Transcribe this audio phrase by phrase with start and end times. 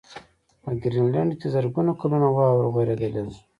[0.63, 3.23] په ګرینلنډ کې زرګونه کلونه واوره ورېدلې ده.